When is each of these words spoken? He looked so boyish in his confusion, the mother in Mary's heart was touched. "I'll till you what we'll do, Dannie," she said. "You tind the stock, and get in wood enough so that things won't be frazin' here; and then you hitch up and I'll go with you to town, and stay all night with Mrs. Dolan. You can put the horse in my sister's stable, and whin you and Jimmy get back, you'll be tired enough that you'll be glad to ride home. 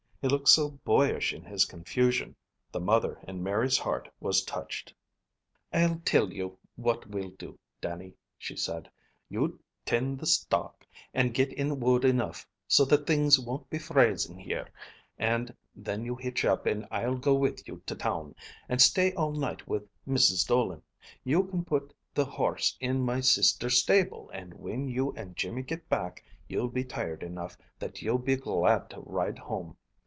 He 0.23 0.27
looked 0.27 0.49
so 0.49 0.69
boyish 0.85 1.33
in 1.33 1.43
his 1.45 1.65
confusion, 1.65 2.35
the 2.71 2.79
mother 2.79 3.17
in 3.27 3.41
Mary's 3.41 3.79
heart 3.79 4.07
was 4.19 4.43
touched. 4.45 4.93
"I'll 5.73 5.99
till 6.05 6.31
you 6.31 6.59
what 6.75 7.07
we'll 7.09 7.31
do, 7.31 7.57
Dannie," 7.81 8.13
she 8.37 8.55
said. 8.55 8.91
"You 9.29 9.59
tind 9.83 10.19
the 10.19 10.27
stock, 10.27 10.85
and 11.11 11.33
get 11.33 11.51
in 11.51 11.79
wood 11.79 12.05
enough 12.05 12.47
so 12.67 12.85
that 12.85 13.07
things 13.07 13.39
won't 13.39 13.67
be 13.71 13.79
frazin' 13.79 14.37
here; 14.37 14.69
and 15.17 15.55
then 15.75 16.05
you 16.05 16.15
hitch 16.15 16.45
up 16.45 16.67
and 16.67 16.85
I'll 16.91 17.17
go 17.17 17.33
with 17.33 17.67
you 17.67 17.81
to 17.87 17.95
town, 17.95 18.35
and 18.69 18.79
stay 18.79 19.13
all 19.15 19.31
night 19.31 19.67
with 19.67 19.89
Mrs. 20.07 20.45
Dolan. 20.45 20.83
You 21.23 21.45
can 21.45 21.65
put 21.65 21.95
the 22.13 22.25
horse 22.25 22.77
in 22.79 23.01
my 23.01 23.21
sister's 23.21 23.79
stable, 23.79 24.29
and 24.35 24.53
whin 24.53 24.87
you 24.87 25.13
and 25.13 25.35
Jimmy 25.35 25.63
get 25.63 25.89
back, 25.89 26.23
you'll 26.47 26.69
be 26.69 26.83
tired 26.83 27.23
enough 27.23 27.57
that 27.79 28.03
you'll 28.03 28.19
be 28.19 28.35
glad 28.35 28.87
to 28.91 28.99
ride 28.99 29.39
home. 29.39 29.77